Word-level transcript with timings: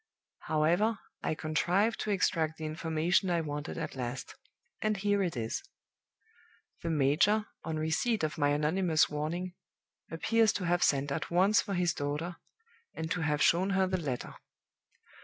However, 0.47 0.97
I 1.21 1.35
contrived 1.35 1.99
to 1.99 2.09
extract 2.09 2.57
the 2.57 2.65
information 2.65 3.29
I 3.29 3.41
wanted 3.41 3.77
at 3.77 3.93
last; 3.95 4.33
and 4.81 4.97
here 4.97 5.21
it 5.21 5.37
is: 5.37 5.61
"The 6.81 6.89
major, 6.89 7.45
on 7.63 7.77
receipt 7.77 8.23
of 8.23 8.35
my 8.35 8.49
anonymous 8.49 9.09
warning, 9.11 9.53
appears 10.09 10.53
to 10.53 10.63
have 10.65 10.81
sent 10.81 11.11
at 11.11 11.29
once 11.29 11.61
for 11.61 11.75
his 11.75 11.93
daughter, 11.93 12.37
and 12.95 13.11
to 13.11 13.21
have 13.21 13.43
shown 13.43 13.69
her 13.77 13.85
the 13.85 14.01
letter. 14.01 14.33